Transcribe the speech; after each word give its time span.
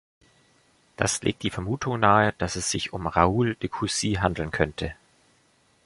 Das 0.97 1.21
legt 1.21 1.43
die 1.43 1.51
Vermutung 1.51 1.99
nahe, 1.99 2.33
dass 2.39 2.55
es 2.55 2.71
sich 2.71 2.91
um 2.91 3.05
Raoul 3.05 3.53
de 3.61 3.69
Coucy 3.69 4.13
handeln 4.19 4.49
könnte. 4.49 4.95